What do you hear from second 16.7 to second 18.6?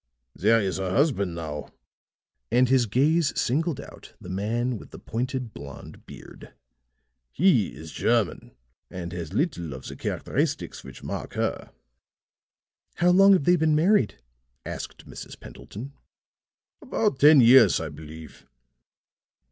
"About ten years, I believe."